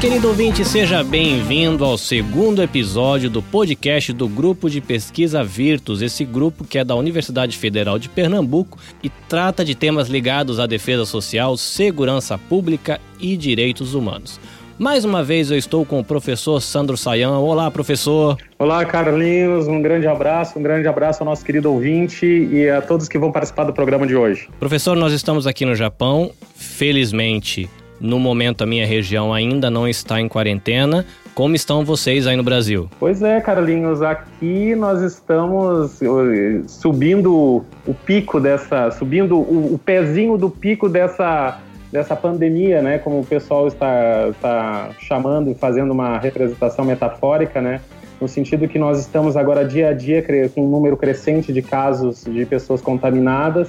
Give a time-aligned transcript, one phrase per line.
[0.00, 6.24] querido ouvinte, seja bem-vindo ao segundo episódio do podcast do Grupo de Pesquisa Virtus, esse
[6.24, 11.04] grupo que é da Universidade Federal de Pernambuco e trata de temas ligados à defesa
[11.04, 14.40] social, segurança pública e direitos humanos.
[14.78, 17.44] Mais uma vez eu estou com o professor Sandro Sayão.
[17.44, 18.38] Olá, professor.
[18.58, 19.68] Olá, Carlinhos.
[19.68, 23.30] Um grande abraço, um grande abraço ao nosso querido ouvinte e a todos que vão
[23.30, 24.48] participar do programa de hoje.
[24.58, 26.30] Professor, nós estamos aqui no Japão.
[26.56, 27.68] Felizmente,
[28.00, 31.04] no momento, a minha região ainda não está em quarentena.
[31.34, 32.88] Como estão vocês aí no Brasil?
[32.98, 40.36] Pois é, Carlinhos, aqui nós estamos eh, subindo o pico dessa, subindo o, o pezinho
[40.36, 41.60] do pico dessa
[41.92, 47.80] dessa pandemia, né, como o pessoal está, está chamando e fazendo uma representação metafórica, né,
[48.20, 52.24] no sentido que nós estamos agora dia a dia com um número crescente de casos
[52.24, 53.68] de pessoas contaminadas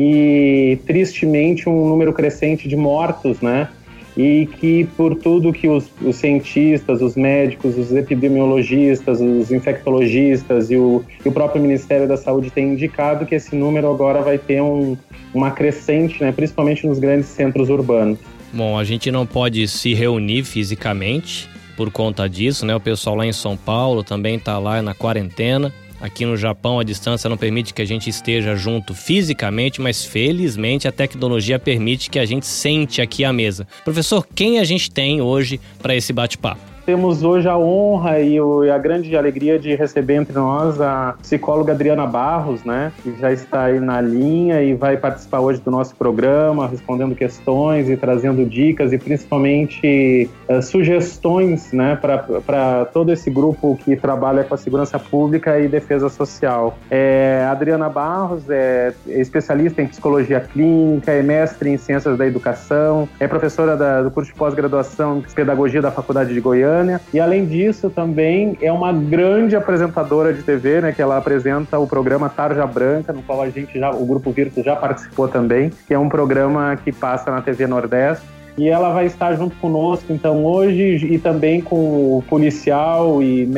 [0.00, 3.68] e tristemente um número crescente de mortos, né?
[4.16, 10.76] E que por tudo que os, os cientistas, os médicos, os epidemiologistas, os infectologistas e
[10.76, 14.60] o, e o, próprio Ministério da Saúde têm indicado que esse número agora vai ter
[14.60, 14.96] um,
[15.34, 16.30] uma crescente, né?
[16.30, 18.20] Principalmente nos grandes centros urbanos.
[18.52, 22.74] Bom, a gente não pode se reunir fisicamente por conta disso, né?
[22.74, 25.72] O pessoal lá em São Paulo também está lá na quarentena.
[26.00, 30.86] Aqui no Japão, a distância não permite que a gente esteja junto fisicamente, mas felizmente
[30.86, 33.66] a tecnologia permite que a gente sente aqui à mesa.
[33.84, 36.77] Professor, quem a gente tem hoje para esse bate-papo?
[36.88, 38.38] Temos hoje a honra e,
[38.70, 43.64] a grande alegria de receber entre nós a psicóloga Adriana Barros, né, que já está
[43.64, 48.90] aí na linha e vai participar hoje do nosso programa, respondendo questões e trazendo dicas
[48.90, 55.60] e principalmente uh, sugestões, né, para todo esse grupo que trabalha com a segurança pública
[55.60, 56.78] e defesa social.
[56.90, 63.28] É, Adriana Barros é especialista em psicologia clínica, é mestre em ciências da educação, é
[63.28, 66.77] professora da, do curso de pós-graduação em pedagogia da Faculdade de Goiânia
[67.12, 70.92] E além disso, também é uma grande apresentadora de TV, né?
[70.92, 74.64] Que ela apresenta o programa Tarja Branca, no qual a gente já, o Grupo Virtus
[74.64, 79.06] já participou também, que é um programa que passa na TV Nordeste e ela vai
[79.06, 83.48] estar junto conosco, então, hoje, e também com o policial e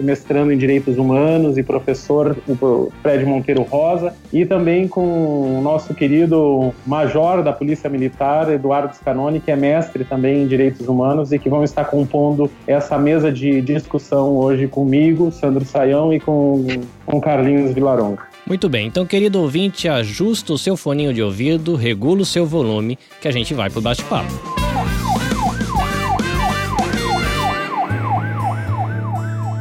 [0.00, 5.92] mestrando em Direitos Humanos e professor, o Fred Monteiro Rosa, e também com o nosso
[5.92, 11.38] querido major da Polícia Militar, Eduardo Scanoni, que é mestre também em Direitos Humanos e
[11.38, 16.64] que vão estar compondo essa mesa de discussão hoje comigo, Sandro Saião, e com,
[17.04, 18.33] com Carlinhos Vilaronga.
[18.46, 22.98] Muito bem, então querido ouvinte, ajusta o seu foninho de ouvido, regula o seu volume,
[23.20, 24.30] que a gente vai pro bate-papo.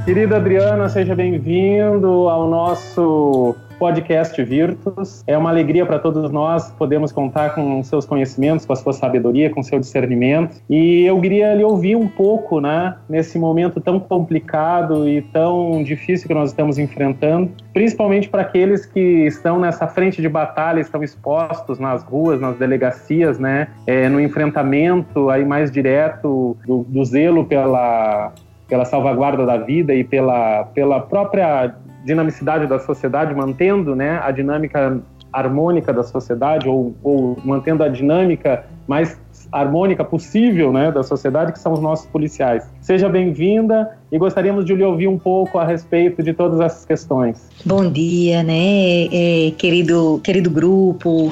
[0.03, 5.25] Querida Adriana, seja bem-vindo ao nosso podcast Virtus.
[5.27, 9.49] É uma alegria para todos nós podemos contar com seus conhecimentos, com a sua sabedoria,
[9.49, 10.55] com seu discernimento.
[10.69, 16.29] E eu queria lhe ouvir um pouco, né, nesse momento tão complicado e tão difícil
[16.29, 21.77] que nós estamos enfrentando, principalmente para aqueles que estão nessa frente de batalha, estão expostos
[21.77, 28.31] nas ruas, nas delegacias, né, é, no enfrentamento aí mais direto do, do zelo pela
[28.65, 35.01] pela salvaguarda da vida e pela, pela própria dinamicidade da sociedade, mantendo né, a dinâmica
[35.31, 39.19] harmônica da sociedade ou, ou mantendo a dinâmica mais
[39.51, 42.69] harmônica possível né, da sociedade, que são os nossos policiais.
[42.81, 47.49] Seja bem-vinda e gostaríamos de lhe ouvir um pouco a respeito de todas essas questões.
[47.65, 51.31] Bom dia, né, é, querido, querido grupo,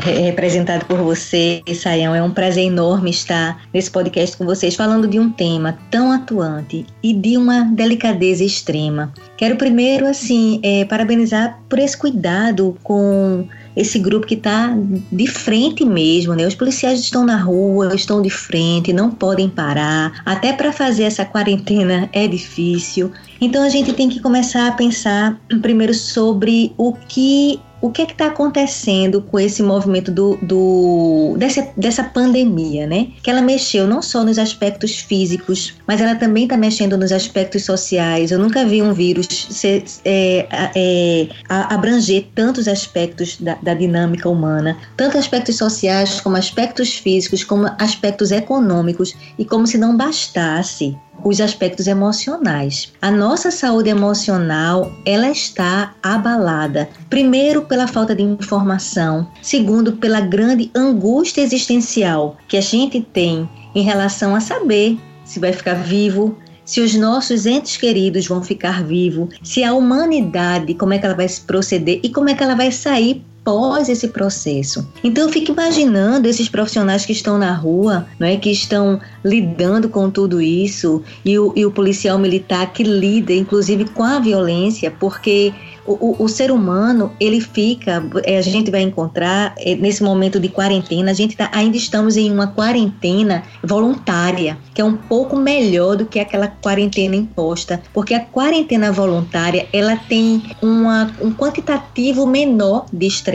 [0.00, 2.14] representado por você, Saião.
[2.14, 6.86] É um prazer enorme estar nesse podcast com vocês, falando de um tema tão atuante
[7.02, 9.12] e de uma delicadeza extrema.
[9.36, 14.76] Quero primeiro, assim, é, parabenizar por esse cuidado com esse grupo que está
[15.10, 16.46] de frente mesmo, né?
[16.46, 20.20] Os policiais estão na rua, estão de frente, não podem parar.
[20.24, 23.10] Até para fazer essa quarentena é difícil.
[23.40, 28.04] Então a gente tem que começar a pensar primeiro sobre o que o que é
[28.04, 33.08] está acontecendo com esse movimento do, do dessa, dessa pandemia, né?
[33.22, 37.64] Que ela mexeu não só nos aspectos físicos, mas ela também está mexendo nos aspectos
[37.64, 38.30] sociais.
[38.30, 40.46] Eu nunca vi um vírus ser, é,
[40.76, 47.68] é, abranger tantos aspectos da, da dinâmica humana, tanto aspectos sociais como aspectos físicos, como
[47.80, 52.92] aspectos econômicos, e como se não bastasse os aspectos emocionais.
[53.00, 56.88] A nossa saúde emocional, ela está abalada.
[57.08, 63.82] Primeiro pela falta de informação, segundo pela grande angústia existencial que a gente tem em
[63.82, 69.34] relação a saber se vai ficar vivo, se os nossos entes queridos vão ficar vivos,
[69.42, 72.54] se a humanidade, como é que ela vai se proceder e como é que ela
[72.54, 74.86] vai sair pós esse processo.
[75.02, 79.88] Então eu fico imaginando esses profissionais que estão na rua, não é, que estão lidando
[79.88, 84.90] com tudo isso e o, e o policial militar que lida, inclusive, com a violência,
[84.90, 85.52] porque
[85.84, 90.38] o, o, o, ser humano, ele fica, é, a gente vai encontrar é, nesse momento
[90.38, 95.36] de quarentena, a gente tá, ainda estamos em uma quarentena voluntária, que é um pouco
[95.36, 102.26] melhor do que aquela quarentena imposta, porque a quarentena voluntária, ela tem uma, um quantitativo
[102.28, 103.31] menor de estresse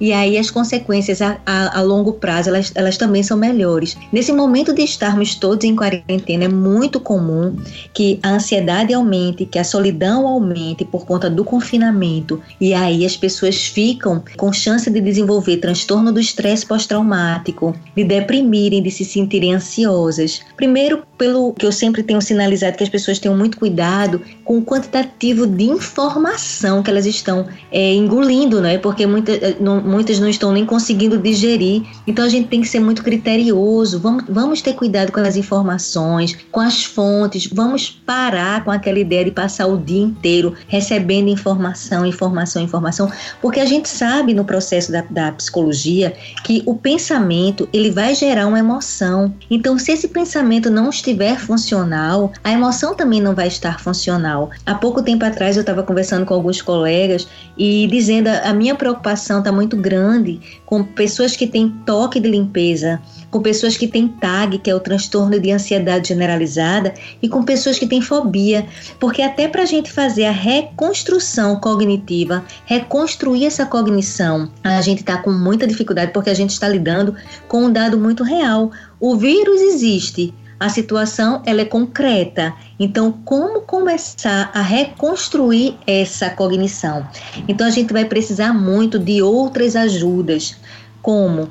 [0.00, 3.96] e aí as consequências a, a, a longo prazo, elas, elas também são melhores.
[4.12, 7.56] Nesse momento de estarmos todos em quarentena, é muito comum
[7.92, 12.40] que a ansiedade aumente, que a solidão aumente por conta do confinamento.
[12.60, 18.82] E aí as pessoas ficam com chance de desenvolver transtorno do estresse pós-traumático, de deprimirem,
[18.82, 20.40] de se sentirem ansiosas.
[20.56, 24.62] Primeiro, pelo que eu sempre tenho sinalizado que as pessoas tenham muito cuidado com o
[24.62, 28.78] quantitativo de informação que elas estão é, engolindo, né?
[28.78, 31.82] Porque muita, eh, não, muitas não estão nem conseguindo digerir.
[32.06, 33.98] Então a gente tem que ser muito criterioso.
[33.98, 37.46] Vamos, vamos ter cuidado com as informações, com as fontes.
[37.46, 43.10] Vamos parar com aquela ideia de passar o dia inteiro recebendo informação, informação, informação,
[43.40, 46.14] porque a gente sabe no processo da, da psicologia
[46.44, 49.34] que o pensamento ele vai gerar uma emoção.
[49.50, 54.50] Então, se esse pensamento não estiver funcional, a emoção também não vai estar funcional.
[54.66, 57.26] Há pouco tempo atrás eu estava conversando com alguns colegas
[57.56, 63.00] e dizendo a minha preocupação está muito grande com pessoas que têm toque de limpeza,
[63.30, 67.78] com pessoas que têm TAG, que é o transtorno de ansiedade generalizada, e com pessoas
[67.78, 68.66] que têm fobia,
[69.00, 75.16] porque até para a gente fazer a reconstrução cognitiva, reconstruir essa cognição, a gente está
[75.18, 77.14] com muita dificuldade porque a gente está lidando
[77.48, 78.70] com um dado muito real.
[79.00, 82.54] O vírus existe, a situação ela é concreta.
[82.78, 87.06] Então, como começar a reconstruir essa cognição?
[87.48, 90.56] Então, a gente vai precisar muito de outras ajudas,
[91.02, 91.48] como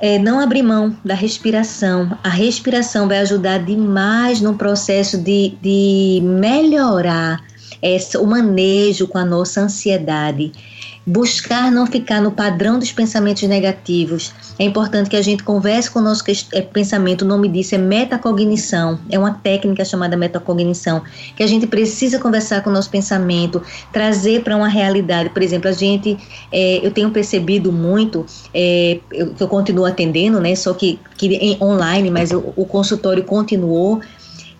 [0.00, 2.16] é, não abrir mão da respiração.
[2.24, 7.40] A respiração vai ajudar demais no processo de, de melhorar
[8.18, 10.52] o manejo com a nossa ansiedade
[11.06, 14.32] buscar não ficar no padrão dos pensamentos negativos.
[14.58, 17.22] É importante que a gente converse com o nosso é, pensamento.
[17.22, 18.98] O nome disso é metacognição.
[19.10, 21.02] É uma técnica chamada metacognição,
[21.34, 23.62] que a gente precisa conversar com o nosso pensamento,
[23.92, 25.30] trazer para uma realidade.
[25.30, 26.18] Por exemplo, a gente,
[26.52, 30.54] é, eu tenho percebido muito, é, eu, eu continuo atendendo, né?
[30.54, 34.00] Só que, que em, online, mas o, o consultório continuou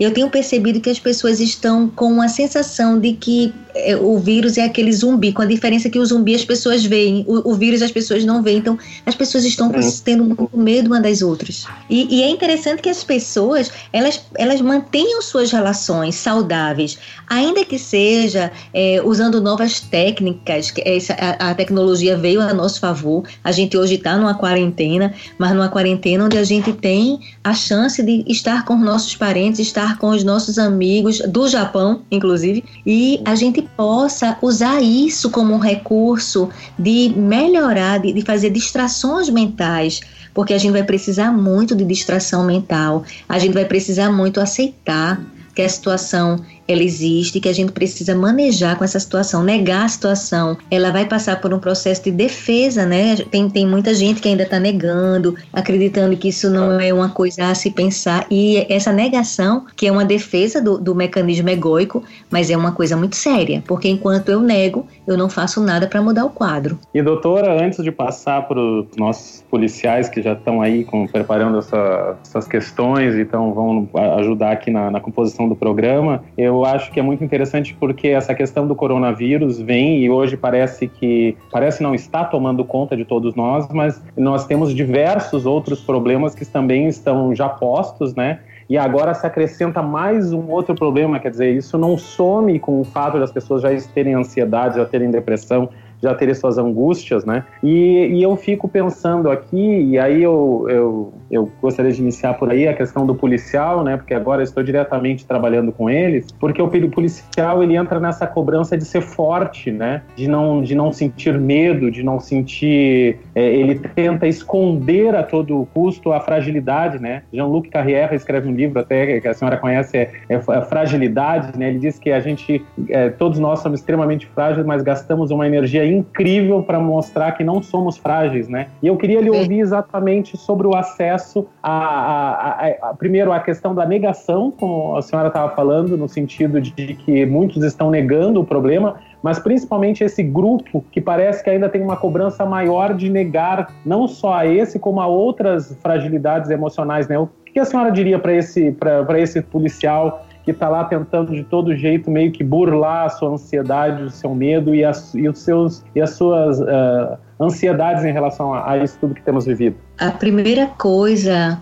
[0.00, 4.58] eu tenho percebido que as pessoas estão com a sensação de que é, o vírus
[4.58, 7.82] é aquele zumbi, com a diferença que o zumbi as pessoas veem, o, o vírus
[7.82, 8.58] as pessoas não veem.
[8.58, 9.70] Então, as pessoas estão
[10.04, 11.66] tendo muito medo uma das outras.
[11.88, 16.98] E, e, é interessante que as pessoas, elas, elas mantenham suas relações saudáveis,
[17.28, 23.24] ainda que seja é, usando novas técnicas, essa, a, a, tecnologia veio a nosso favor.
[23.44, 28.02] A gente hoje está numa quarentena, mas numa quarentena onde a gente tem a chance
[28.02, 33.20] de estar com os nossos parentes, estar com os nossos amigos do Japão, inclusive, e
[33.24, 36.48] a gente possa usar isso como um recurso
[36.78, 40.00] de melhorar, de, de fazer distrações mentais,
[40.34, 45.20] porque a gente vai precisar muito de distração mental, a gente vai precisar muito aceitar
[45.54, 46.40] que a situação
[46.72, 50.56] ela existe, que a gente precisa manejar com essa situação, negar a situação.
[50.70, 53.16] Ela vai passar por um processo de defesa, né?
[53.30, 57.46] Tem, tem muita gente que ainda está negando, acreditando que isso não é uma coisa
[57.46, 58.26] a se pensar.
[58.30, 62.96] E essa negação, que é uma defesa do, do mecanismo egóico, mas é uma coisa
[62.96, 66.78] muito séria, porque enquanto eu nego, eu não faço nada para mudar o quadro.
[66.94, 71.58] E doutora, antes de passar para os nossos policiais que já estão aí com, preparando
[71.58, 76.90] essa, essas questões então vão ajudar aqui na, na composição do programa, eu eu acho
[76.92, 81.82] que é muito interessante porque essa questão do coronavírus vem e hoje parece que parece
[81.82, 86.86] não está tomando conta de todos nós, mas nós temos diversos outros problemas que também
[86.88, 88.40] estão já postos, né?
[88.68, 92.84] E agora se acrescenta mais um outro problema, quer dizer, isso não some com o
[92.84, 95.68] fato das pessoas já terem ansiedade, já terem depressão,
[96.00, 97.44] já terem suas angústias, né?
[97.62, 102.50] E, e eu fico pensando aqui, e aí eu, eu, eu gostaria de iniciar por
[102.50, 103.96] aí a questão do policial, né?
[103.96, 108.84] Porque agora estou diretamente trabalhando com eles, porque o policial ele entra nessa cobrança de
[108.84, 110.02] ser forte, né?
[110.16, 113.18] De não, de não sentir medo, de não sentir.
[113.34, 117.22] É, ele tenta esconder a todo custo a fragilidade, né?
[117.32, 121.68] Jean-Luc Carrière escreve um livro até que a senhora conhece, é, é, é Fragilidade, né?
[121.68, 125.86] Ele diz que a gente, é, todos nós somos extremamente frágeis, mas gastamos uma energia
[125.86, 128.68] incrível para mostrar que não somos frágeis, né?
[128.82, 131.19] E eu queria lhe ouvir exatamente sobre o acesso
[131.62, 136.08] a, a, a, a primeiro a questão da negação, como a senhora estava falando, no
[136.08, 141.50] sentido de que muitos estão negando o problema, mas principalmente esse grupo que parece que
[141.50, 146.50] ainda tem uma cobrança maior de negar não só a esse, como a outras fragilidades
[146.50, 147.18] emocionais, né?
[147.18, 148.76] O que a senhora diria para esse,
[149.18, 154.02] esse policial que está lá tentando de todo jeito meio que burlar a sua ansiedade,
[154.02, 158.52] o seu medo e, as, e os seus, e as suas uh, ansiedades em relação
[158.52, 159.76] a, a, isso tudo que temos vivido?
[159.98, 161.58] A primeira coisa,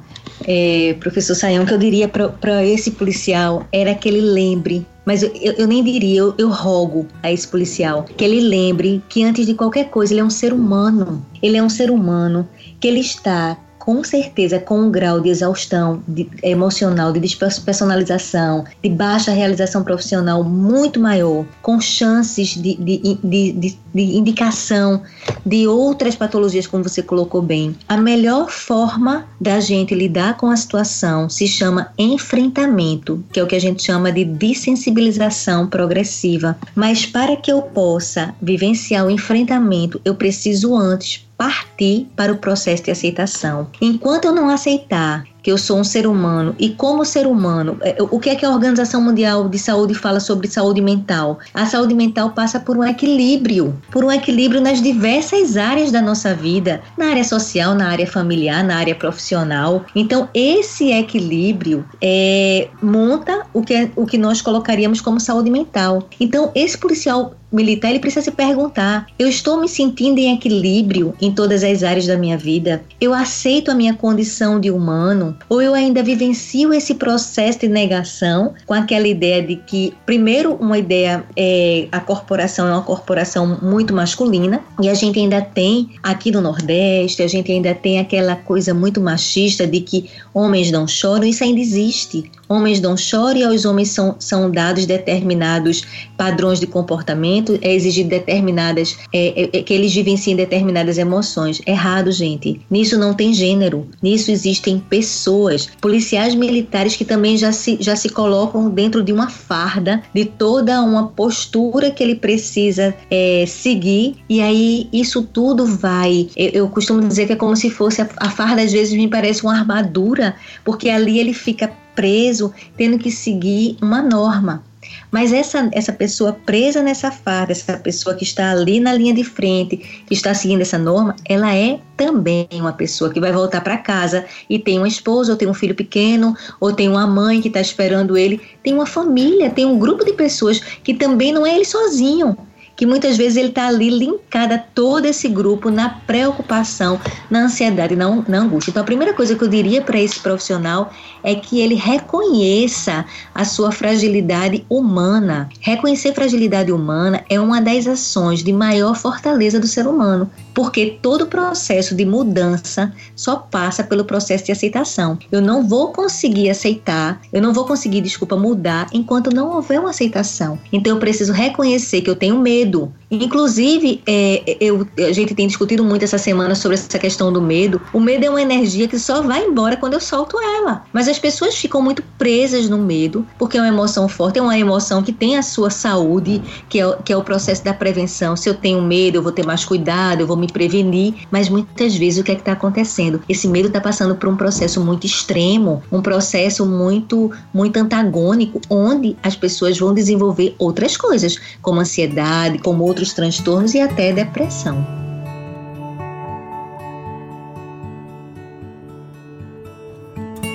[0.46, 5.30] é, professor Sayão, que eu diria para esse policial era que ele lembre mas eu,
[5.34, 9.54] eu, nem diria, eu, eu, rogo a esse policial que ele lembre que antes de
[9.54, 11.24] qualquer coisa ele é um ser humano.
[11.42, 12.46] Ele é um ser humano
[12.78, 18.88] que ele está com certeza com um grau de exaustão de, emocional, de despersonalização, de
[18.90, 25.02] baixa realização profissional muito maior, com chances de, de, de, indicação
[25.44, 27.76] de outras patologias, como você colocou bem.
[27.88, 33.46] A melhor forma da gente lidar com a situação se chama enfrentamento, que é o
[33.46, 36.56] que a gente chama de dessensibilização progressiva.
[36.74, 42.82] Mas para que eu possa vivenciar o enfrentamento, eu preciso antes partir para o processo
[42.82, 43.70] de aceitação.
[43.80, 47.96] Enquanto eu não aceitar que eu sou um ser humano e como ser humano, é,
[47.98, 51.38] o que é que a Organização Mundial de Saúde fala sobre saúde mental?
[51.54, 56.34] A saúde mental passa por um equilíbrio, por um equilíbrio nas diversas áreas da nossa
[56.34, 59.86] vida, na área social, na área familiar, na área profissional.
[59.96, 66.10] Então, esse equilíbrio é, monta o que, é, o que nós colocaríamos como saúde mental.
[66.20, 71.32] Então, esse policial militar, ele precisa se perguntar: eu estou me sentindo em equilíbrio em
[71.32, 72.82] todas as áreas da minha vida?
[73.00, 75.36] Eu aceito a minha condição de humano?
[75.48, 80.78] Ou eu ainda vivencio esse processo de negação com aquela ideia de que, primeiro, uma
[80.78, 86.30] ideia é a corporação é uma corporação muito masculina e a gente ainda tem aqui
[86.30, 91.24] no Nordeste, a gente ainda tem aquela coisa muito machista de que homens não choram,
[91.24, 92.30] isso ainda existe.
[92.48, 95.82] Homens não choram e aos homens são, são dados determinados
[96.16, 101.60] padrões de comportamento, é exigido determinadas, é, é, é, que eles vivenciem determinadas emoções.
[101.66, 102.60] Errado, gente.
[102.70, 103.86] Nisso não tem gênero.
[104.02, 109.28] Nisso existem pessoas, policiais militares que também já se, já se colocam dentro de uma
[109.28, 116.28] farda, de toda uma postura que ele precisa é, seguir, e aí isso tudo vai.
[116.36, 119.08] Eu, eu, costumo dizer que é como se fosse a, a farda, às vezes me
[119.08, 124.62] parece uma armadura, porque ali ele fica preso, tendo que seguir uma norma.
[125.10, 129.24] Mas essa, essa pessoa presa nessa farda, essa pessoa que está ali na linha de
[129.24, 129.76] frente,
[130.06, 134.24] que está seguindo essa norma, ela é também uma pessoa que vai voltar para casa
[134.48, 137.60] e tem uma esposa, ou tem um filho pequeno, ou tem uma mãe que está
[137.60, 141.64] esperando ele, tem uma família, tem um grupo de pessoas que também não é ele
[141.64, 142.36] sozinho
[142.78, 147.96] que muitas vezes ele está ali linkado a todo esse grupo na preocupação, na ansiedade,
[147.96, 148.70] na, na angústia.
[148.70, 150.92] Então, a primeira coisa que eu diria para esse profissional
[151.24, 153.04] é que ele reconheça
[153.34, 155.48] a sua fragilidade humana.
[155.60, 161.26] Reconhecer fragilidade humana é uma das ações de maior fortaleza do ser humano, porque todo
[161.26, 165.18] processo de mudança só passa pelo processo de aceitação.
[165.32, 169.90] Eu não vou conseguir aceitar, eu não vou conseguir, desculpa, mudar enquanto não houver uma
[169.90, 170.60] aceitação.
[170.72, 172.97] Então, eu preciso reconhecer que eu tenho medo medo.
[173.10, 177.80] Inclusive, é, eu, a gente tem discutido muito essa semana sobre essa questão do medo.
[177.92, 180.84] O medo é uma energia que só vai embora quando eu solto ela.
[180.92, 184.58] Mas as pessoas ficam muito presas no medo, porque é uma emoção forte, é uma
[184.58, 188.36] emoção que tem a sua saúde, que é, que é o processo da prevenção.
[188.36, 191.14] Se eu tenho medo, eu vou ter mais cuidado, eu vou me prevenir.
[191.30, 193.22] Mas muitas vezes o que é que está acontecendo?
[193.28, 199.16] Esse medo está passando por um processo muito extremo, um processo muito, muito antagônico, onde
[199.22, 204.84] as pessoas vão desenvolver outras coisas, como ansiedade como transtornos e até depressão.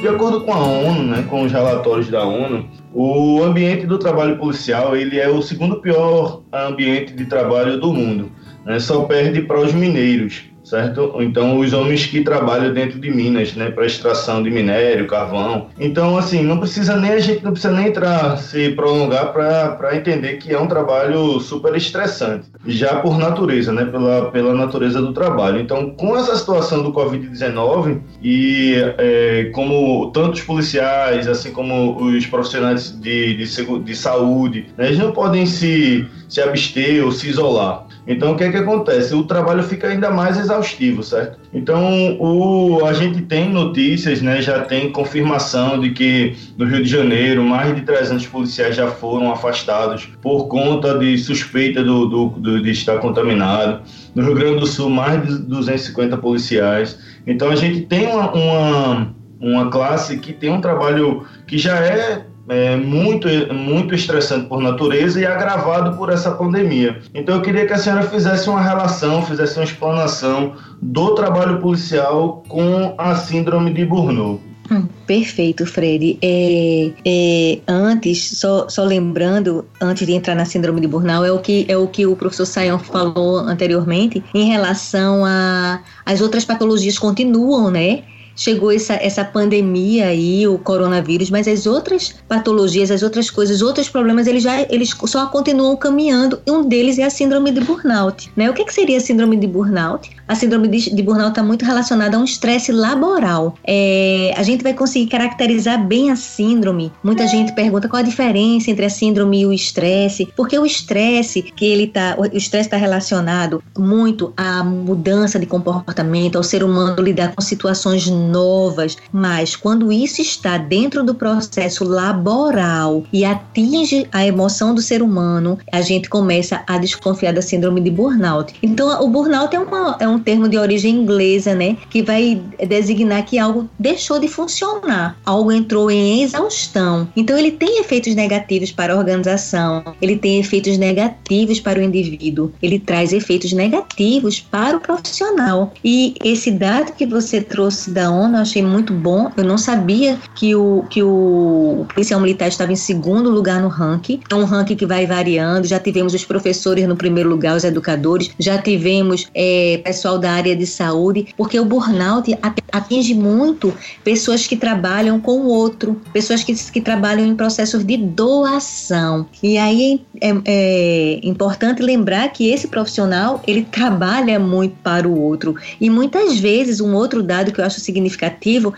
[0.02, 4.38] De acordo com a ONU, né, com os relatórios da ONU, o ambiente do trabalho
[4.38, 8.30] policial ele é o segundo pior ambiente de trabalho do mundo.
[8.66, 11.14] Né, só perde para os mineiros certo?
[11.20, 15.68] Então, os homens que trabalham dentro de minas, né, para extração de minério, carvão.
[15.80, 20.38] Então, assim, não precisa nem a gente não precisa nem entrar se prolongar para entender
[20.38, 25.62] que é um trabalho super estressante, já por natureza, né, pela, pela natureza do trabalho.
[25.62, 33.00] Então, com essa situação do Covid-19 e é, como tantos policiais, assim como os profissionais
[33.00, 37.86] de, de, de saúde, né, eles não podem se, se abster ou se isolar.
[38.08, 39.14] Então, o que é que acontece?
[39.14, 41.38] O trabalho fica ainda mais exaustivo, certo?
[41.54, 46.90] Então, o, a gente tem notícias, né, já tem confirmação de que no Rio de
[46.90, 52.64] Janeiro, mais de 300 policiais já foram afastados por conta de suspeita do, do, do
[52.64, 53.84] de estar contaminado.
[54.16, 56.98] No Rio Grande do Sul, mais de 250 policiais.
[57.28, 62.26] Então, a gente tem uma, uma, uma classe que tem um trabalho que já é
[62.50, 67.00] é, muito, muito estressante por natureza e agravado por essa pandemia.
[67.14, 72.44] Então eu queria que a senhora fizesse uma relação, fizesse uma explanação do trabalho policial
[72.48, 74.42] com a síndrome de Burnout.
[74.72, 76.18] Hum, perfeito, Fred.
[76.22, 81.40] É, é, antes, só, só lembrando, antes de entrar na síndrome de Burnout, é o
[81.40, 86.98] que, é o, que o professor Sayon falou anteriormente em relação a as outras patologias
[86.98, 88.04] continuam, né?
[88.36, 93.90] Chegou essa, essa pandemia aí, o coronavírus, mas as outras patologias, as outras coisas, outros
[93.90, 98.32] problemas, eles já eles só continuam caminhando e um deles é a síndrome de burnout.
[98.36, 98.50] Né?
[98.50, 100.12] O que, que seria a síndrome de burnout?
[100.28, 103.56] A síndrome de, de burnout está muito relacionada a um estresse laboral.
[103.66, 106.92] É, a gente vai conseguir caracterizar bem a síndrome.
[107.04, 111.42] Muita gente pergunta qual a diferença entre a síndrome e o estresse, porque o estresse
[111.42, 117.02] que ele tá, o estresse está relacionado muito à mudança de comportamento, ao ser humano
[117.02, 124.26] lidar com situações novas, mas quando isso está dentro do processo laboral e atinge a
[124.26, 128.54] emoção do ser humano, a gente começa a desconfiar da síndrome de burnout.
[128.62, 133.26] Então, o burnout é, uma, é um termo de origem inglesa, né, que vai designar
[133.26, 137.08] que algo deixou de funcionar, algo entrou em exaustão.
[137.16, 142.52] Então, ele tem efeitos negativos para a organização, ele tem efeitos negativos para o indivíduo,
[142.62, 145.74] ele traz efeitos negativos para o profissional.
[145.84, 149.32] E esse dado que você trouxe da ONU, eu achei muito bom.
[149.36, 154.20] Eu não sabia que o, que o policial militar estava em segundo lugar no ranking.
[154.30, 155.68] É um ranking que vai variando.
[155.68, 160.56] Já tivemos os professores no primeiro lugar, os educadores, já tivemos é, pessoal da área
[160.56, 162.38] de saúde, porque o burnout
[162.72, 167.98] atinge muito pessoas que trabalham com o outro, pessoas que, que trabalham em processos de
[167.98, 169.26] doação.
[169.42, 175.56] E aí é, é importante lembrar que esse profissional ele trabalha muito para o outro.
[175.80, 178.03] E muitas vezes, um outro dado que eu acho significativo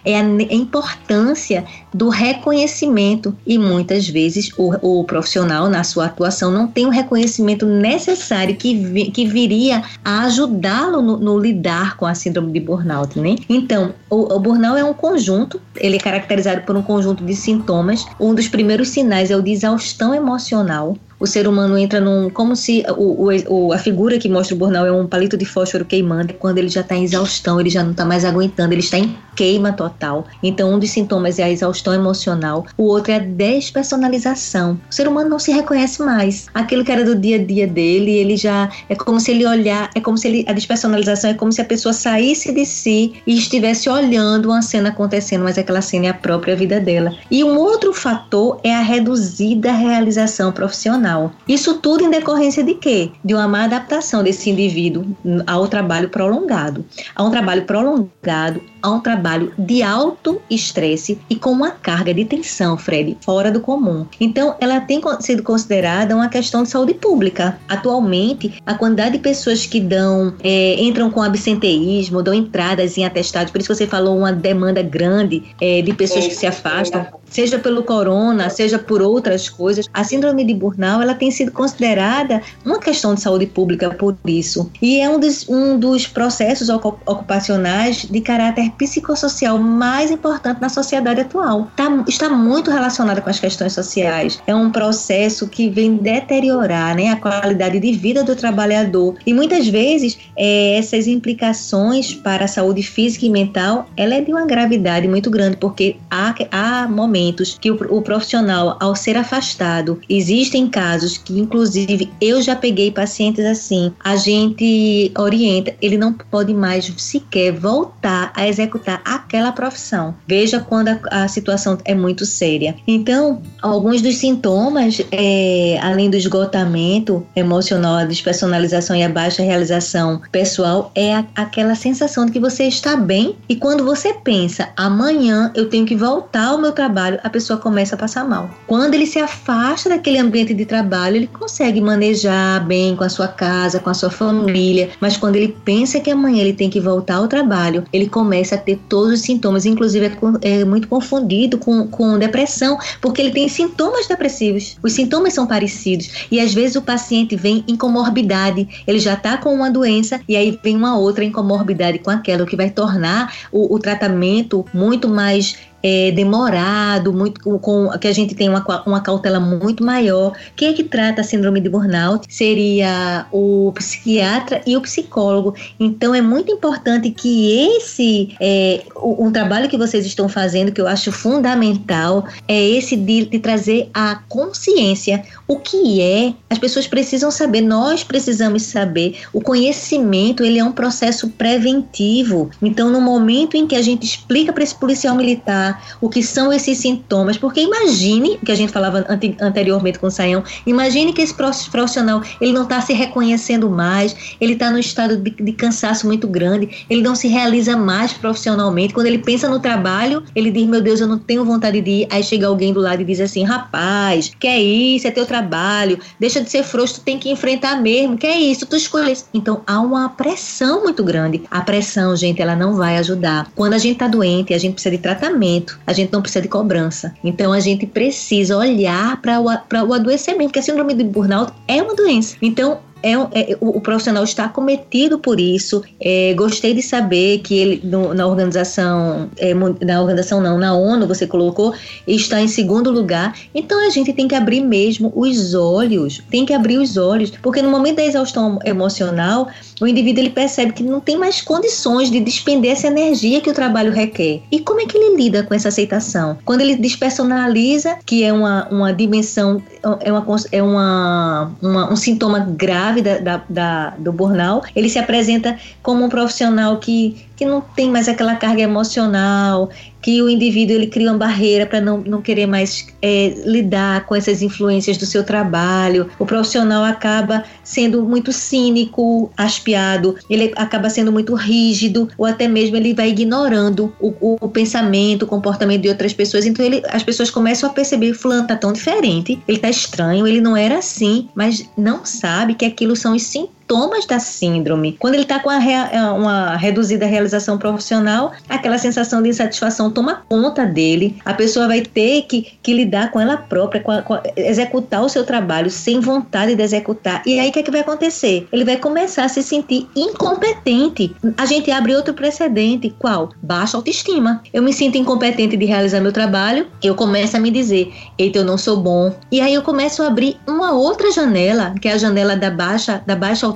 [0.03, 3.35] é a importância do reconhecimento.
[3.45, 8.75] E muitas vezes o, o profissional, na sua atuação, não tem o reconhecimento necessário que,
[8.75, 13.19] vi, que viria a ajudá-lo no, no, lidar com a síndrome de burnout.
[13.19, 13.35] Né?
[13.49, 18.05] Então, o, o burnout é um conjunto, ele é caracterizado por um conjunto de sintomas.
[18.19, 22.29] Um dos primeiros sinais é o de exaustão emocional o ser humano entra num.
[22.29, 25.85] como se o, o, a figura que mostra o burnout é um palito de fósforo
[25.85, 28.97] queimando, quando ele já está em exaustão, ele já não está mais aguentando, ele está
[28.97, 30.25] em queima total.
[30.41, 34.79] Então, um dos sintomas é a exaustão emocional, o outro é a despersonalização.
[34.89, 36.47] O ser humano não se reconhece mais.
[36.53, 38.69] Aquilo que era do dia a dia dele, ele já.
[38.89, 40.45] É como se ele olhar, é como se ele.
[40.47, 44.89] A despersonalização é como se a pessoa saísse de si e estivesse olhando uma cena
[44.89, 47.13] acontecendo, mas aquela cena é a própria vida dela.
[47.29, 51.31] E um outro fator é a reduzida realização profissional profissional.
[51.47, 53.11] Isso tudo em decorrência de quê?
[53.23, 55.05] De uma má adaptação desse indivíduo
[55.45, 56.83] ao trabalho prolongado.
[57.15, 62.23] A um trabalho prolongado, a um trabalho de alto estresse e com uma carga de
[62.23, 64.05] tensão, Fred, fora do comum.
[64.19, 67.57] Então, ela tem sido considerada uma questão de saúde pública.
[67.67, 73.51] Atualmente, a quantidade de pessoas que dão, é, entram com absenteísmo, dão entradas em atestados,
[73.51, 77.83] por isso você falou uma demanda grande é, de pessoas que se afastam seja pelo
[77.83, 83.13] corona, seja por outras coisas, a síndrome de burnout ela tem sido considerada uma questão
[83.13, 84.71] de saúde pública por isso.
[84.81, 91.21] E é um dos, um dos processos ocupacionais de caráter psicossocial mais importante na sociedade
[91.21, 91.69] atual.
[91.75, 94.41] Tá, está muito relacionada com as questões sociais.
[94.45, 99.15] É um processo que vem deteriorar né, a qualidade de vida do trabalhador.
[99.25, 104.31] E muitas vezes é, essas implicações para a saúde física e mental ela é de
[104.31, 109.99] uma gravidade muito grande, porque há, há momentos que o, o profissional, ao ser afastado,
[110.09, 116.53] existem casos que, inclusive, eu já peguei pacientes assim, a gente orienta, ele não pode
[116.53, 118.64] mais sequer voltar a executar
[119.03, 120.15] aquela profissão.
[120.27, 122.75] Veja quando a, a situação é muito séria.
[122.87, 130.21] Então, alguns dos sintomas, é, além do esgotamento emocional, a despersonalização e a baixa realização
[130.31, 135.51] pessoal, é a, aquela sensação de que você está bem e quando você pensa, amanhã
[135.55, 138.49] eu tenho que voltar ao meu trabalho, a pessoa começa a passar mal.
[138.67, 143.27] Quando ele se afasta daquele ambiente de trabalho, ele consegue manejar bem com a sua
[143.27, 147.15] casa, com a sua família, mas quando ele pensa que amanhã ele tem que voltar
[147.15, 150.05] ao trabalho, ele começa a ter todos os sintomas, inclusive
[150.41, 154.77] é, é muito confundido com, com depressão, porque ele tem sintomas depressivos.
[154.81, 159.37] Os sintomas são parecidos e às vezes o paciente vem em comorbidade, ele já está
[159.37, 163.33] com uma doença e aí vem uma outra incomorbidade com aquela, o que vai tornar
[163.51, 165.55] o, o tratamento muito mais
[165.87, 170.33] é, demorado, muito com, que a gente tem uma, uma cautela muito maior.
[170.55, 172.25] Quem é que trata a síndrome de burnout?
[172.27, 175.53] Seria o psiquiatra e o psicólogo.
[175.79, 180.87] Então é muito importante que esse é, um trabalho que vocês estão fazendo, que eu
[180.87, 185.23] acho fundamental, é esse de, de trazer a consciência.
[185.47, 186.33] O que é?
[186.49, 189.19] As pessoas precisam saber, nós precisamos saber.
[189.31, 192.49] O conhecimento ele é um processo preventivo.
[192.59, 196.51] Então, no momento em que a gente explica para esse policial militar o que são
[196.51, 199.05] esses sintomas, porque imagine, que a gente falava
[199.41, 204.53] anteriormente com o Saião, imagine que esse profissional ele não está se reconhecendo mais, ele
[204.53, 208.93] está no estado de, de cansaço muito grande, ele não se realiza mais profissionalmente.
[208.93, 212.07] Quando ele pensa no trabalho, ele diz: Meu Deus, eu não tenho vontade de ir.
[212.09, 215.07] Aí chega alguém do lado e diz assim: Rapaz, que é isso?
[215.07, 218.65] É teu trabalho, deixa de ser frouxo, tu tem que enfrentar mesmo, que é isso,
[218.65, 219.27] tu escolhes.
[219.33, 221.43] Então há uma pressão muito grande.
[221.49, 223.47] A pressão, gente, ela não vai ajudar.
[223.55, 225.54] Quando a gente tá doente, a gente precisa de tratamento,
[225.85, 227.13] a gente não precisa de cobrança.
[227.23, 231.81] Então a gente precisa olhar para o, o adoecimento, porque a síndrome de burnout é
[231.81, 232.35] uma doença.
[232.41, 235.83] Então é, é o, o, profissional está cometido por isso.
[235.99, 241.05] É, gostei de saber que ele no, na organização, é, na organização não, na ONU
[241.05, 241.73] você colocou,
[242.07, 243.37] está em segundo lugar.
[243.53, 247.61] Então a gente tem que abrir mesmo os olhos, tem que abrir os olhos, porque
[247.61, 249.47] no momento da exaustão emocional,
[249.79, 253.53] o indivíduo ele percebe que não tem mais condições de despender essa energia que o
[253.53, 254.41] trabalho requer.
[254.51, 256.37] E como é que ele lida com essa aceitação?
[256.43, 259.61] Quando ele despersonaliza, que é uma, uma dimensão,
[259.99, 264.99] é, uma, é uma, uma um sintoma grave da, da, da, do burnout, ele se
[264.99, 269.69] apresenta como um profissional que que não tem mais aquela carga emocional,
[270.05, 274.15] que o indivíduo ele cria uma barreira para não, não querer mais é, lidar com
[274.15, 276.07] essas influências do seu trabalho.
[276.19, 282.77] O profissional acaba sendo muito cínico, aspiado, ele acaba sendo muito rígido, ou até mesmo
[282.77, 286.45] ele vai ignorando o, o, pensamento, o comportamento de outras pessoas.
[286.45, 290.39] Então ele, as pessoas começam a perceber: Fulano tá tão diferente, ele tá estranho, ele
[290.39, 294.95] não era assim, mas não sabe que aquilo são os sintomas sintomas da síndrome.
[294.99, 301.17] Quando ele está com uma reduzida realização profissional, aquela sensação de insatisfação toma conta dele.
[301.25, 305.03] A pessoa vai ter que, que lidar com ela própria, com a, com a, executar
[305.03, 307.23] o seu trabalho sem vontade de executar.
[307.25, 308.47] E aí o que, é que vai acontecer?
[308.51, 311.15] Ele vai começar a se sentir incompetente.
[311.37, 312.93] A gente abre outro precedente.
[312.99, 313.29] Qual?
[313.41, 314.41] Baixa autoestima.
[314.53, 318.45] Eu me sinto incompetente de realizar meu trabalho, eu começo a me dizer, eita, eu
[318.45, 319.13] não sou bom.
[319.31, 323.01] E aí eu começo a abrir uma outra janela, que é a janela da baixa,
[323.05, 323.54] da baixa autoestima,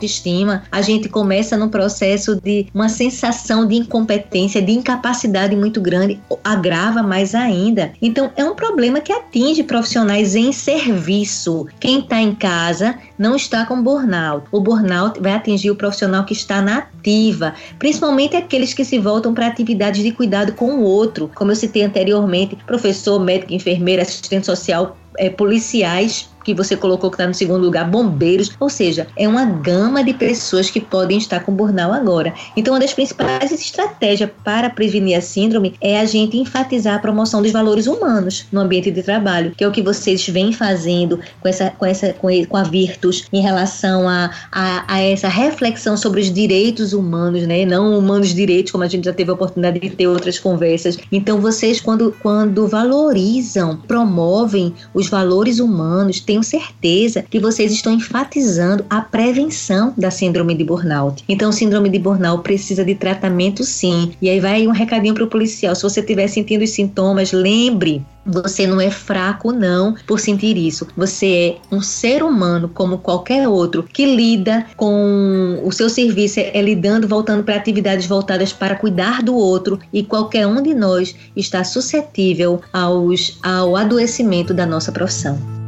[0.71, 7.01] a gente começa num processo de uma sensação de incompetência, de incapacidade muito grande, agrava
[7.01, 7.91] mais ainda.
[8.01, 11.67] Então, é um problema que atinge profissionais em serviço.
[11.79, 14.47] Quem está em casa não está com burnout.
[14.51, 19.33] O burnout vai atingir o profissional que está na ativa, principalmente aqueles que se voltam
[19.33, 24.45] para atividades de cuidado com o outro, como eu citei anteriormente, professor, médico, enfermeira, assistente
[24.45, 29.27] social, é, policiais que você colocou que está no segundo lugar, bombeiros, ou seja, é
[29.27, 32.33] uma gama de pessoas que podem estar com burnout agora.
[32.55, 37.41] Então, uma das principais estratégias para prevenir a síndrome é a gente enfatizar a promoção
[37.41, 41.47] dos valores humanos no ambiente de trabalho, que é o que vocês vêm fazendo com
[41.47, 46.31] essa com essa com, a Virtus em relação a, a, a, essa reflexão sobre os
[46.31, 47.65] direitos humanos, né?
[47.65, 50.97] Não humanos direitos, como a gente já teve a oportunidade de ter outras conversas.
[51.11, 58.85] Então, vocês quando quando valorizam, promovem os valores humanos, tenho certeza que vocês estão enfatizando
[58.89, 61.23] a prevenção da síndrome de burnout.
[61.27, 64.11] Então, síndrome de burnout precisa de tratamento sim.
[64.21, 68.03] E aí vai um recadinho para o policial: se você estiver sentindo os sintomas, lembre
[68.25, 70.87] você não é fraco, não, por sentir isso.
[70.95, 76.61] Você é um ser humano como qualquer outro que lida com o seu serviço, é,
[76.61, 81.63] lidando, voltando para atividades voltadas para cuidar do outro e qualquer um de nós está
[81.63, 85.58] suscetível aos, ao adoecimento da nossa profissão.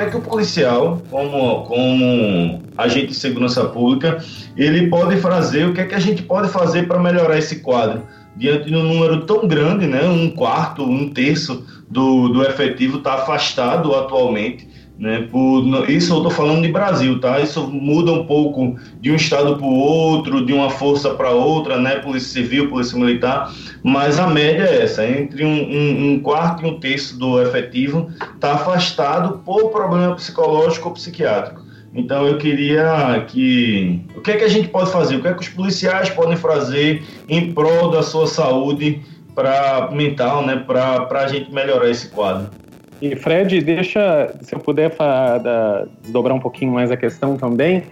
[0.00, 4.22] É que o policial, como, como agente de segurança pública,
[4.56, 8.02] ele pode fazer, o que é que a gente pode fazer para melhorar esse quadro?
[8.36, 13.14] Diante de um número tão grande, né, um quarto, um terço do, do efetivo está
[13.14, 15.26] afastado atualmente, né?
[15.30, 17.40] Por, isso eu estou falando de Brasil, tá?
[17.40, 21.78] Isso muda um pouco de um estado para o outro, de uma força para outra,
[21.78, 21.96] né?
[21.96, 23.52] Polícia Civil, Polícia Militar,
[23.82, 28.08] mas a média é essa, entre um, um, um quarto e um terço do efetivo
[28.34, 31.64] está afastado por problema psicológico ou psiquiátrico.
[31.92, 34.00] Então eu queria que.
[34.16, 35.16] O que é que a gente pode fazer?
[35.16, 39.00] O que é que os policiais podem fazer em prol da sua saúde
[39.32, 40.56] pra, mental, né?
[40.56, 42.63] Para a gente melhorar esse quadro?
[43.00, 44.90] E Fred, deixa, se eu puder
[46.02, 47.82] desdobrar um pouquinho mais a questão também,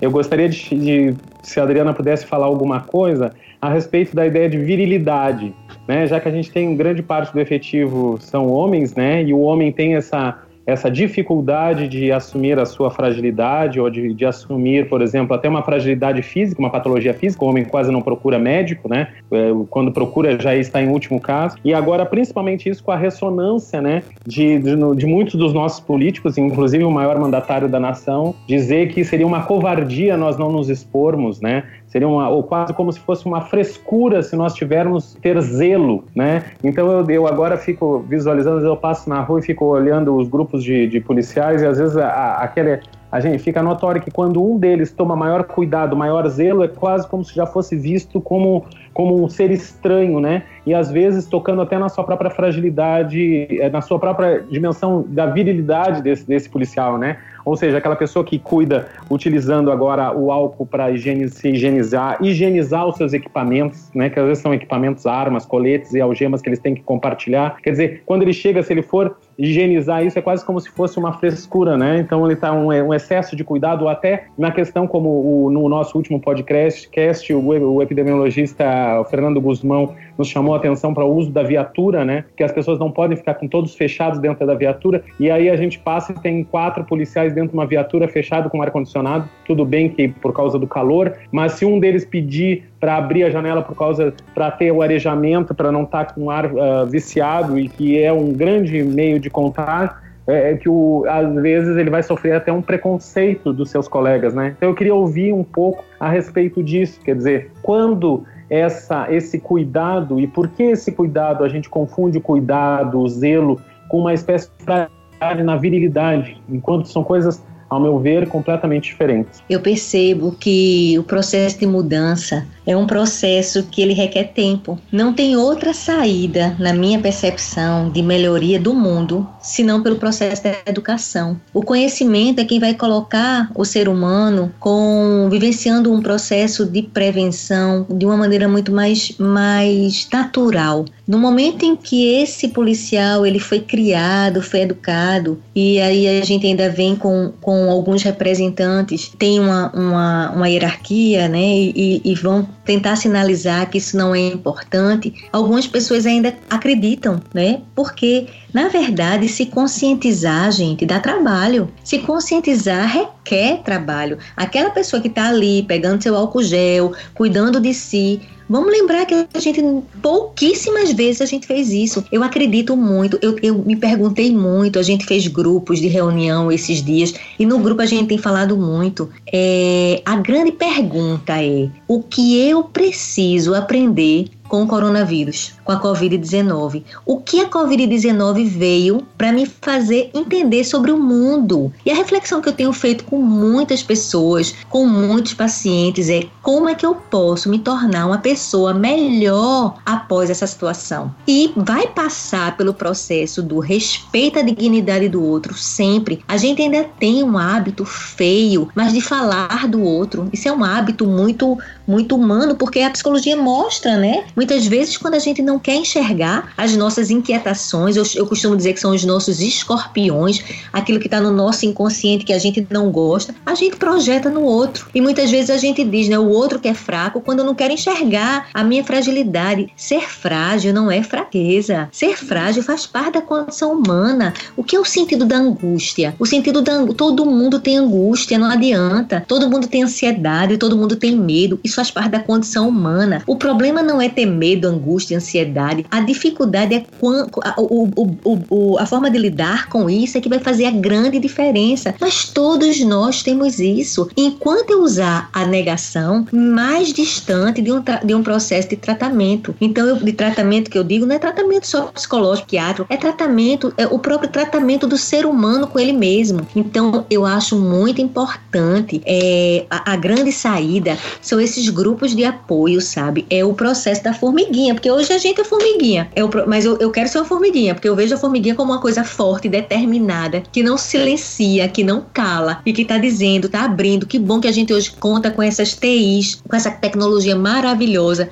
[0.00, 4.48] eu gostaria de, de, se a Adriana pudesse falar alguma coisa a respeito da ideia
[4.48, 5.54] de virilidade,
[5.86, 6.06] né?
[6.06, 9.22] Já que a gente tem grande parte do efetivo são homens, né?
[9.22, 14.24] E o homem tem essa essa dificuldade de assumir a sua fragilidade ou de, de,
[14.24, 18.38] assumir, por exemplo, até uma fragilidade física, uma patologia física, o homem quase não procura
[18.38, 19.08] médico, né?
[19.30, 21.56] É, quando procura já está em último caso.
[21.64, 26.38] E agora, principalmente isso com a ressonância, né, de, de, de muitos dos nossos políticos,
[26.38, 31.40] inclusive o maior mandatário da nação, dizer que seria uma covardia nós não nos expormos,
[31.40, 31.64] né?
[31.92, 36.42] Seria uma, ou quase como se fosse uma frescura se nós tivermos ter zelo, né?
[36.64, 40.64] Então eu, eu agora fico visualizando, eu passo na rua e fico olhando os grupos
[40.64, 42.80] de, de policiais e às vezes a, a, aquele
[43.12, 47.06] a gente fica notório que quando um deles toma maior cuidado, maior zelo, é quase
[47.06, 50.44] como se já fosse visto como, como um ser estranho, né?
[50.64, 55.26] E às vezes tocando até na sua própria fragilidade, eh, na sua própria dimensão da
[55.26, 57.18] virilidade desse, desse policial, né?
[57.44, 60.86] Ou seja, aquela pessoa que cuida utilizando agora o álcool para
[61.28, 64.10] se higienizar, higienizar os seus equipamentos, né?
[64.10, 67.56] Que às vezes são equipamentos, armas, coletes e algemas que eles têm que compartilhar.
[67.62, 70.98] Quer dizer, quando ele chega, se ele for higienizar isso, é quase como se fosse
[70.98, 71.98] uma frescura, né?
[71.98, 75.96] Então ele está um, um, excesso de cuidado, até na questão como o, no nosso
[75.96, 78.64] último podcast, cast, o, o epidemiologista
[79.10, 82.24] Fernando Guzmão nos chamou a atenção para o uso da viatura, né?
[82.36, 85.04] Que as pessoas não podem ficar com todos fechados dentro da viatura.
[85.18, 88.62] E aí a gente passa e tem quatro policiais dentro de uma viatura fechado com
[88.62, 89.28] ar condicionado.
[89.46, 93.30] Tudo bem que por causa do calor, mas se um deles pedir para abrir a
[93.30, 97.56] janela por causa para ter o arejamento, para não estar tá com ar uh, viciado
[97.56, 101.90] e que é um grande meio de contar é, é, que o, às vezes ele
[101.90, 104.54] vai sofrer até um preconceito dos seus colegas, né?
[104.56, 110.18] Então eu queria ouvir um pouco a respeito disso, quer dizer, quando essa, esse cuidado
[110.18, 114.50] e por que esse cuidado a gente confunde o cuidado, o zelo com uma espécie
[114.58, 119.42] de na virilidade, enquanto são coisas ao meu ver, completamente diferentes.
[119.48, 124.78] Eu percebo que o processo de mudança é um processo que ele requer tempo.
[124.92, 130.54] Não tem outra saída, na minha percepção, de melhoria do mundo, senão pelo processo da
[130.66, 131.40] educação.
[131.52, 137.86] O conhecimento é quem vai colocar o ser humano com vivenciando um processo de prevenção
[137.88, 140.84] de uma maneira muito mais, mais natural.
[141.06, 146.46] No momento em que esse policial ele foi criado, foi educado, e aí a gente
[146.46, 152.46] ainda vem com, com alguns representantes, tem uma, uma, uma hierarquia, né, e, e vão
[152.64, 157.60] tentar sinalizar que isso não é importante, algumas pessoas ainda acreditam, né?
[157.74, 161.68] Porque, na verdade, se conscientizar, gente, dá trabalho.
[161.82, 163.21] Se conscientizar requer
[163.64, 164.18] trabalho.
[164.36, 168.20] Aquela pessoa que está ali pegando seu álcool gel, cuidando de si,
[168.52, 169.62] Vamos lembrar que a gente,
[170.02, 172.04] pouquíssimas vezes a gente fez isso.
[172.12, 176.82] Eu acredito muito, eu, eu me perguntei muito, a gente fez grupos de reunião esses
[176.82, 179.08] dias, e no grupo a gente tem falado muito.
[179.32, 185.80] É, a grande pergunta é: o que eu preciso aprender com o coronavírus, com a
[185.80, 186.82] Covid-19.
[187.06, 191.72] O que a Covid-19 veio para me fazer entender sobre o mundo?
[191.86, 196.68] E a reflexão que eu tenho feito com muitas pessoas, com muitos pacientes, é como
[196.68, 201.14] é que eu posso me tornar uma pessoa melhor após essa situação?
[201.26, 206.22] E vai passar pelo processo do respeito à dignidade do outro sempre.
[206.28, 210.28] A gente ainda tem um hábito feio, mas de falar do outro.
[210.30, 214.24] Isso é um hábito muito muito humano, porque a psicologia mostra, né?
[214.36, 218.74] Muitas vezes, quando a gente não quer enxergar as nossas inquietações, eu, eu costumo dizer
[218.74, 220.42] que são os nossos escorpiões,
[220.72, 224.42] aquilo que está no nosso inconsciente que a gente não gosta, a gente projeta no
[224.42, 224.86] outro.
[224.94, 226.18] E muitas vezes a gente diz, né?
[226.18, 229.68] O outro que é fraco, quando eu não quero enxergar a minha fragilidade.
[229.76, 231.88] Ser frágil não é fraqueza.
[231.92, 234.32] Ser frágil faz parte da condição humana.
[234.56, 236.14] O que é o sentido da angústia?
[236.18, 239.24] O sentido da todo mundo tem angústia, não adianta.
[239.26, 241.60] Todo mundo tem ansiedade, todo mundo tem medo.
[241.62, 243.22] Isso faz parte da condição humana.
[243.26, 245.86] O problema não é ter medo, angústia, ansiedade.
[245.90, 250.20] A dificuldade é quando, a, o, o, o, a forma de lidar com isso é
[250.20, 251.94] que vai fazer a grande diferença.
[252.00, 254.08] Mas todos nós temos isso.
[254.16, 259.54] Enquanto eu usar a negação, mais distante de um, de um processo de tratamento.
[259.60, 263.72] Então, eu, de tratamento que eu digo, não é tratamento só psicológico, psiquiátrico, é tratamento,
[263.76, 266.46] é o próprio tratamento do ser humano com ele mesmo.
[266.54, 272.24] Então, eu acho muito importante é, a, a grande saída são esses esses grupos de
[272.24, 273.24] apoio, sabe?
[273.30, 276.10] É o processo da formiguinha, porque hoje a gente é formiguinha.
[276.14, 278.72] É o, mas eu, eu quero ser uma formiguinha, porque eu vejo a formiguinha como
[278.72, 283.64] uma coisa forte, determinada, que não silencia, que não cala e que tá dizendo, tá
[283.64, 284.06] abrindo.
[284.06, 288.28] Que bom que a gente hoje conta com essas TIs, com essa tecnologia maravilhosa,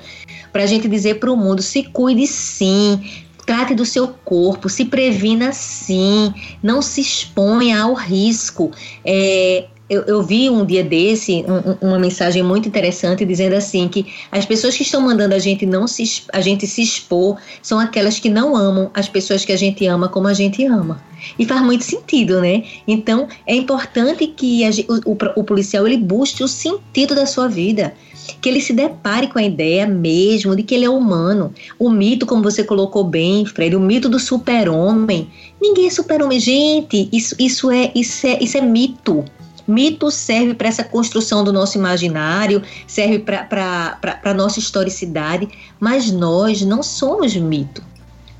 [0.51, 3.01] pra gente dizer pro mundo: se cuide sim,
[3.45, 8.71] trate do seu corpo, se previna sim, não se exponha ao risco.
[9.05, 14.05] É, eu, eu vi um dia desse um, uma mensagem muito interessante dizendo assim que
[14.31, 18.17] as pessoas que estão mandando a gente não se a gente se expor são aquelas
[18.17, 21.03] que não amam as pessoas que a gente ama como a gente ama.
[21.37, 22.63] E faz muito sentido, né?
[22.87, 24.69] Então é importante que a,
[25.05, 27.93] o, o, o policial ele busque o sentido da sua vida
[28.39, 31.53] que ele se depare com a ideia mesmo de que ele é humano.
[31.77, 35.27] O mito, como você colocou bem, Fred, o mito do super-homem.
[35.61, 36.39] Ninguém é super-homem.
[36.39, 39.25] Gente, isso, isso, é, isso, é, isso é mito.
[39.71, 45.47] Mito serve para essa construção do nosso imaginário, serve para a nossa historicidade,
[45.79, 47.81] mas nós não somos mito.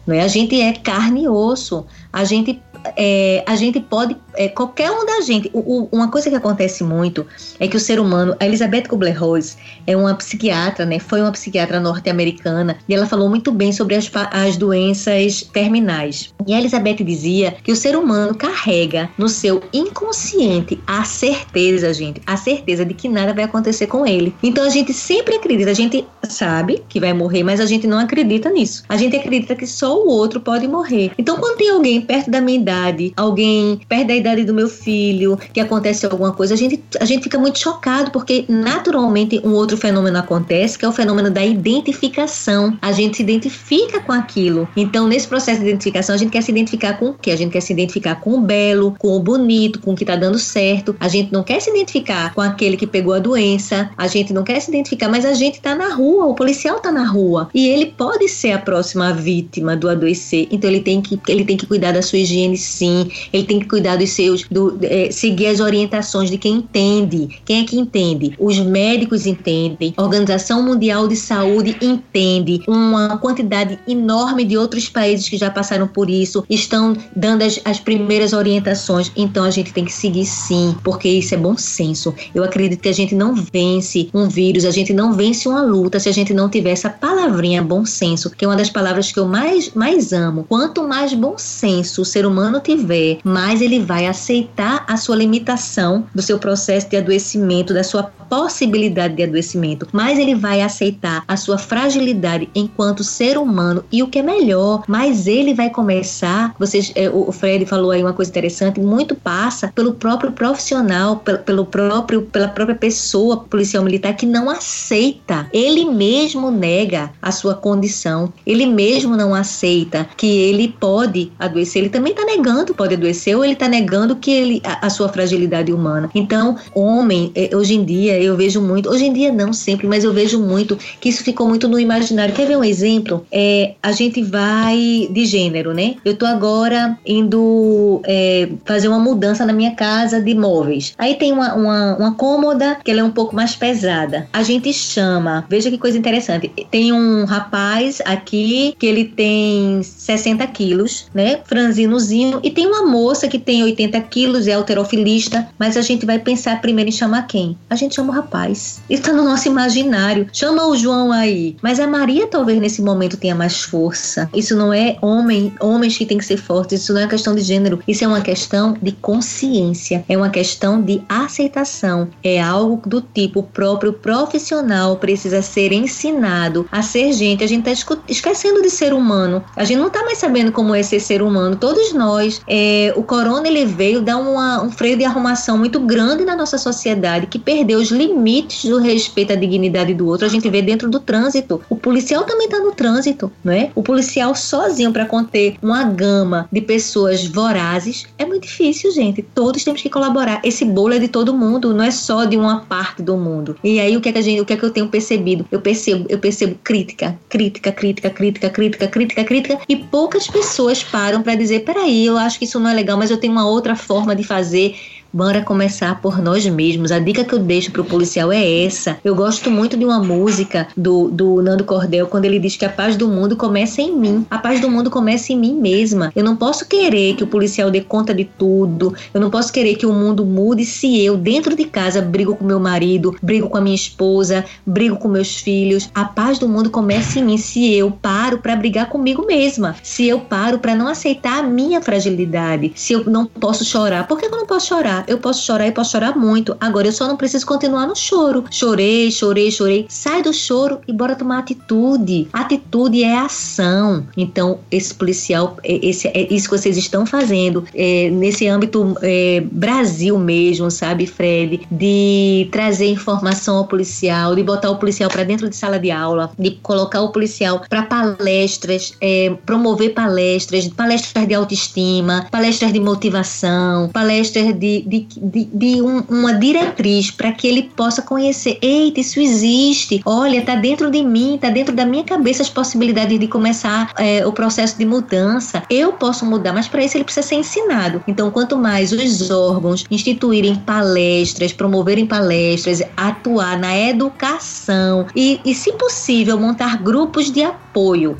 [0.06, 0.22] Não é?
[0.22, 2.62] A gente é carne e osso, a gente
[2.98, 6.84] é, a gente pode, é, qualquer um da gente, o, o, uma coisa que acontece
[6.84, 7.26] muito
[7.60, 11.80] é que o ser humano, a Elizabeth Kubler-Ross é uma psiquiatra, né, foi uma psiquiatra
[11.80, 16.34] norte-americana e ela falou muito bem sobre as, as doenças terminais.
[16.48, 22.22] E a Elizabeth dizia que o ser humano carrega no seu inconsciente a certeza, gente,
[22.26, 24.34] a certeza de que nada vai acontecer com ele.
[24.42, 28.00] Então a gente sempre acredita, a gente sabe que vai morrer, mas a gente não
[28.00, 28.84] acredita nisso.
[28.90, 31.12] A gente acredita que só o outro pode morrer.
[31.18, 34.70] Então quando tem alguém perto da minha idade, idade, alguém perto da idade do meu
[34.70, 39.52] filho, que acontece alguma coisa, a gente, a gente fica muito chocado, porque naturalmente um
[39.52, 42.78] outro fenômeno acontece, que é o fenômeno da identificação.
[42.82, 44.68] A gente se identifica com aquilo.
[44.76, 47.32] Então, nesse processo de identificação, a gente quer se identificar com o quê?
[47.32, 50.16] A gente quer se identificar com o belo, com o bonito, com o que tá
[50.16, 50.96] dando certo.
[51.00, 53.90] A gente não quer se identificar com aquele que pegou a doença.
[53.98, 56.92] A gente não quer se identificar, mas a gente tá na rua, o policial tá
[56.92, 57.50] na rua.
[57.54, 60.48] E ele pode ser a próxima vítima do adoecer.
[60.52, 63.68] Então, ele tem que, ele tem que cuidar da sua higiene sim, ele tem que
[63.68, 67.40] cuidar dos seus, do, é, seguir as orientações de quem entende.
[67.46, 68.34] Quem é que entende?
[68.40, 75.28] Os médicos entendem, a Organização Mundial de Saúde entende, uma quantidade enorme de outros países
[75.28, 79.12] que já passaram por isso estão dando as, as primeiras orientações.
[79.16, 82.14] Então a gente tem que seguir sim, porque isso é bom senso.
[82.34, 86.00] Eu acredito que a gente não vence um vírus, a gente não vence uma luta
[86.00, 89.20] se a gente não tiver essa palavrinha bom senso, que é uma das palavras que
[89.20, 90.46] eu mais, mais amo.
[90.48, 96.06] Quanto mais bom senso o ser humano tiver, mais ele vai aceitar a sua limitação
[96.14, 101.36] do seu processo de adoecimento, da sua possibilidade de adoecimento, mais ele vai aceitar a
[101.36, 106.56] sua fragilidade enquanto ser humano e o que é melhor, mais ele vai começar.
[106.58, 111.66] Vocês, é, o Fred falou aí uma coisa interessante, muito passa pelo próprio profissional, pelo
[111.66, 115.50] próprio, pela própria pessoa policial militar que não aceita.
[115.52, 118.32] Ele mesmo nega a sua condição.
[118.46, 121.82] Ele mesmo não aceita que ele pode adoecer.
[121.82, 122.41] Ele também está negando
[122.76, 126.10] pode adoecer ou ele está negando que ele a, a, sua fragilidade humana.
[126.16, 130.04] Então, homem, é, hoje em dia eu vejo muito, hoje em dia não sempre, mas
[130.04, 132.34] eu vejo muito que isso ficou muito no imaginário.
[132.34, 133.26] Quer ver um exemplo?
[133.32, 135.96] É, a gente vai de gênero, né?
[136.04, 140.94] Eu tô agora indo é, fazer uma mudança na minha casa de móveis.
[140.98, 144.28] Aí tem uma, uma, uma cômoda que ela é um pouco mais pesada.
[144.34, 146.52] A gente chama, veja que coisa interessante.
[146.70, 151.40] Tem um rapaz aqui que ele tem 60 quilos, né?
[151.46, 156.20] Franzinozinho, e tem uma moça que tem 80 quilos, é alterofilista, mas a gente vai
[156.20, 157.58] pensar primeiro em chamar quem?
[157.70, 158.82] A gente chama o rapaz.
[158.90, 160.28] Isso tá no nosso imaginário.
[160.32, 161.56] Chama o João aí.
[161.62, 164.30] Mas a Maria talvez nesse momento tenha mais força.
[164.34, 167.42] Isso não é homem, homens que tem que ser fortes, isso não é questão de
[167.42, 172.08] gênero, isso é uma questão de consciência, é uma questão de aceitação.
[172.24, 177.44] É algo do tipo o próprio profissional precisa ser ensinado a ser gente.
[177.44, 177.72] A gente tá
[178.08, 179.44] esquecendo de ser humano.
[179.56, 181.56] A gente não tá mais sabendo como é ser ser humano.
[181.56, 186.24] Todos nós é, o corona ele veio dar uma, um freio de arrumação muito grande
[186.24, 190.26] na nossa sociedade, que perdeu os limites do respeito à dignidade do outro.
[190.26, 191.62] A gente vê dentro do trânsito.
[191.70, 193.72] O policial também está no trânsito, não é?
[193.76, 199.22] O policial sozinho para conter uma gama de pessoas vorazes é muito difícil, gente.
[199.22, 200.42] Todos temos que colaborar.
[200.44, 203.56] Esse bolo é de todo mundo, não é só de uma parte do mundo.
[203.64, 205.46] E aí o que é que a gente, o que é que eu tenho percebido?
[205.52, 211.22] Eu percebo, eu percebo crítica, crítica, crítica, crítica, crítica, crítica, crítica, e poucas pessoas param
[211.22, 213.76] para dizer, peraí, eu acho que isso não é legal, mas eu tenho uma outra
[213.76, 214.76] forma de fazer
[215.14, 216.90] Bora começar por nós mesmos.
[216.90, 218.98] A dica que eu deixo pro policial é essa.
[219.04, 222.70] Eu gosto muito de uma música do, do Nando Cordel, quando ele diz que a
[222.70, 224.26] paz do mundo começa em mim.
[224.32, 226.14] A paz do mundo começa em mim mesma.
[226.16, 228.96] Eu não posso querer que o policial dê conta de tudo.
[229.14, 232.46] Eu não posso querer que o mundo mude se eu, dentro de casa, brigo com
[232.46, 235.90] meu marido, brigo com a minha esposa, brigo com meus filhos.
[235.94, 239.76] A paz do mundo começa em mim se eu paro para brigar comigo mesma.
[239.84, 242.72] Se eu paro para não aceitar a minha fragilidade.
[242.76, 244.08] Se eu não posso chorar.
[244.08, 245.01] Por que eu não posso chorar?
[245.08, 246.56] Eu posso chorar e posso chorar muito.
[246.60, 248.46] Agora eu só não preciso continuar no choro.
[248.50, 249.86] Chorei, chorei, chorei.
[249.90, 252.28] Sai do choro e bora tomar atitude.
[252.34, 254.06] Atitude é ação.
[254.16, 259.44] Então, esse policial, é, esse, é isso que vocês estão fazendo é, nesse âmbito é,
[259.52, 261.62] Brasil mesmo, sabe, Fred?
[261.72, 266.32] De trazer informação ao policial, de botar o policial para dentro de sala de aula,
[266.38, 273.90] de colocar o policial para palestras, é, promover palestras, palestras de autoestima, palestras de motivação,
[273.90, 278.58] palestras de, de, de, de um, uma diretriz para que ele possa conhecer.
[278.62, 280.02] Eita, isso existe.
[280.06, 284.26] Olha, tá dentro de mim, tá dentro da minha cabeça as possibilidades de começar é,
[284.26, 285.64] o processo de mudança.
[285.70, 288.04] Eu posso mudar, mas para isso ele precisa ser ensinado.
[288.08, 295.72] Então, quanto mais os órgãos instituírem palestras, promoverem palestras, atuar na educação e, e se
[295.74, 297.62] possível, montar grupos de apoio,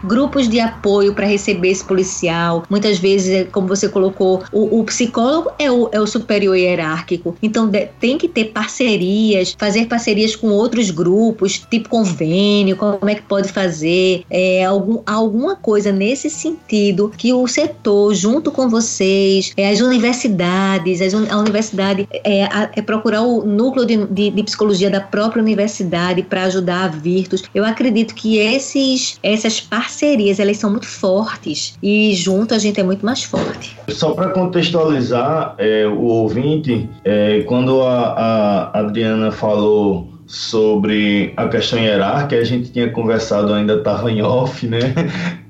[0.04, 2.64] grupos de apoio para receber esse policial.
[2.70, 7.36] Muitas vezes, como você colocou, o, o psicólogo é o, é o superior hierárquico.
[7.42, 13.16] Então, de, tem que ter parcerias, fazer parcerias com outros grupos, tipo convênio, como é
[13.16, 19.54] que pode fazer, é, algum, alguma coisa nesse sentido que o setor, junto com vocês,
[19.58, 24.90] é, as universidades, as, a universidade é, é, procurar o núcleo de, de, de psicologia
[24.90, 27.44] da própria universidade para ajudar a Virtus.
[27.54, 32.84] Eu acredito que esses, essas parcerias elas são muito fortes e junto a gente é
[32.84, 33.78] muito mais forte.
[33.90, 41.78] Só para contextualizar é, o ouvinte, é, quando a, a Adriana falou sobre a questão
[41.78, 44.94] hierárquica, a gente tinha conversado, ainda estava em off, né?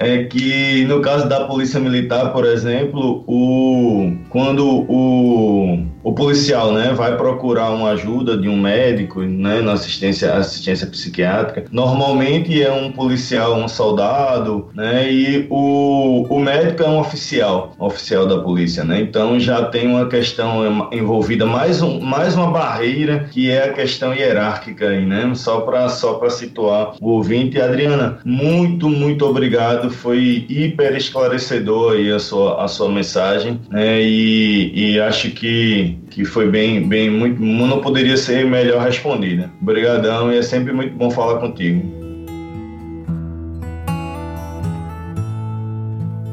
[0.02, 6.91] É que no caso da Polícia Militar, por exemplo, o, quando o, o policial né,
[6.93, 12.91] vai procurar uma ajuda de um médico né, na assistência, assistência psiquiátrica, normalmente é um
[12.91, 15.12] policial, um soldado, né?
[15.12, 19.02] E o, o médico é um oficial, oficial da polícia, né?
[19.02, 24.14] Então já tem uma questão envolvida, mais, um, mais uma barreira que é a questão
[24.14, 25.32] hierárquica aí, né?
[25.36, 27.62] Só para só situar o ouvinte.
[27.62, 29.91] Adriana, muito, muito obrigado.
[29.92, 34.02] Foi hiper esclarecedor aí a sua, a sua mensagem, né?
[34.02, 39.52] E, e acho que, que foi bem, bem, muito, não poderia ser melhor respondida.
[39.62, 42.01] Obrigadão e é sempre muito bom falar contigo.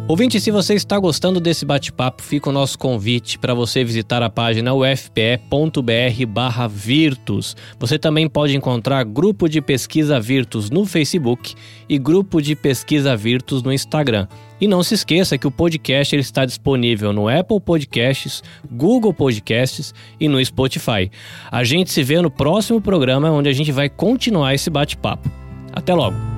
[0.09, 4.31] Ouvinte, se você está gostando desse bate-papo, fica o nosso convite para você visitar a
[4.31, 7.55] página ufpe.br/virtus.
[7.79, 11.55] Você também pode encontrar grupo de pesquisa Virtus no Facebook
[11.87, 14.27] e grupo de pesquisa Virtus no Instagram.
[14.59, 18.43] E não se esqueça que o podcast ele está disponível no Apple Podcasts,
[18.73, 21.11] Google Podcasts e no Spotify.
[21.53, 25.31] A gente se vê no próximo programa onde a gente vai continuar esse bate-papo.
[25.71, 26.38] Até logo!